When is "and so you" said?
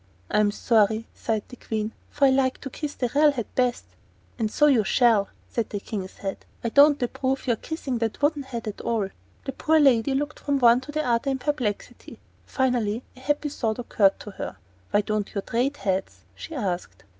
4.39-4.83